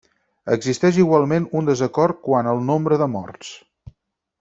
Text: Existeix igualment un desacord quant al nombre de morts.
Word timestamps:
Existeix 0.55 0.97
igualment 1.03 1.47
un 1.61 1.71
desacord 1.71 2.21
quant 2.31 2.53
al 2.55 2.67
nombre 2.75 3.03
de 3.05 3.13
morts. 3.19 3.57